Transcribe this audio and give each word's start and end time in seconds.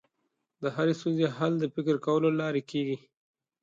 د 0.61 0.63
هرې 0.75 0.93
ستونزې 0.99 1.27
حل 1.37 1.53
د 1.59 1.65
فکر 1.75 1.95
کولو 2.05 2.27
له 2.31 2.37
لارې 2.41 2.61
کېږي. 2.71 2.97